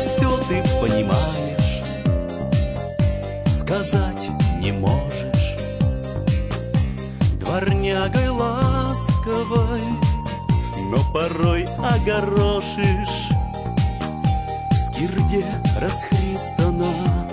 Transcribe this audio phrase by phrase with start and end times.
[0.00, 1.82] все ты понимаешь,
[3.60, 4.28] сказать
[4.60, 5.56] не можешь.
[7.40, 9.82] Дворнягой ласковой,
[10.90, 13.28] но порой огорошишь.
[14.70, 15.44] В скирде
[15.78, 17.28] расхристана,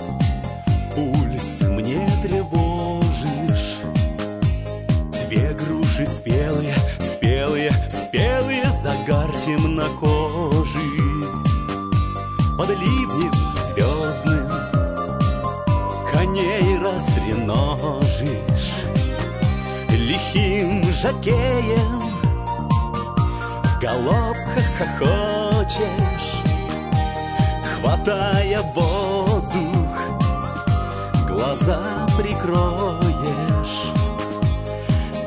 [0.94, 3.78] пульс мне тревожишь.
[5.26, 10.53] Две груши спелые, спелые, спелые, загар темнокожий
[12.66, 13.32] под ливнем
[13.68, 14.48] звездным.
[16.12, 18.28] Коней растреножишь
[19.90, 22.00] Лихим жакеем.
[23.64, 26.30] В галопках хохочешь
[27.80, 30.00] Хватая воздух
[31.28, 31.82] Глаза
[32.16, 33.92] прикроешь.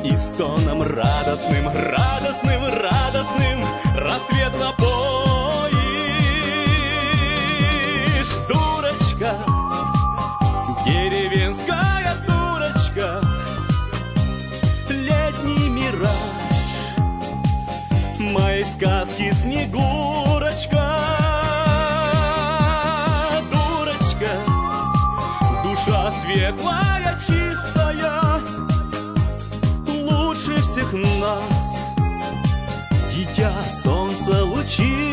[0.02, 4.77] И стоном радостным, радостным, радостным Рассвет напомнишь
[19.18, 20.90] сказки Снегурочка
[23.50, 24.30] Дурочка
[25.64, 28.40] Душа светлая, чистая
[29.86, 31.78] Лучше всех нас.
[33.14, 33.52] Дитя
[33.82, 35.07] солнце лучистое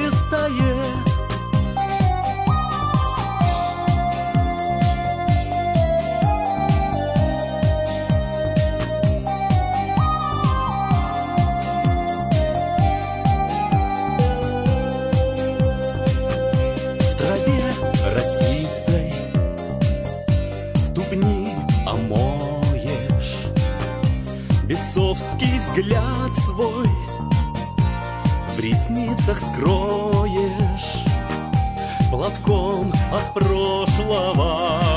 [24.68, 26.88] Бесовский взгляд свой
[28.56, 31.06] В ресницах скроешь
[32.10, 34.95] Платком от прошлого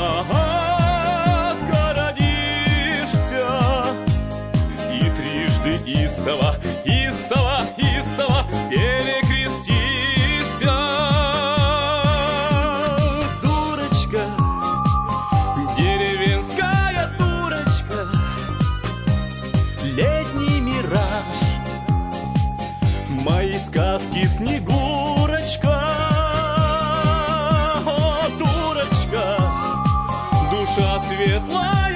[23.49, 25.81] Мои сказки Снегурочка.
[27.83, 29.37] О, дурочка
[30.51, 31.88] Душа светлая,